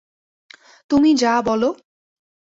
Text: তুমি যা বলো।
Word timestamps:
তুমি 0.89 1.09
যা 1.15 1.33
বলো। 1.41 1.69